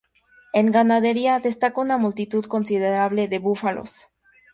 En 0.51 0.71
ganadería, 0.71 1.39
destaca 1.39 1.79
una 1.79 1.99
multitud 1.99 2.45
considerable 2.45 3.27
de 3.27 3.37
búfalos. 3.37 4.07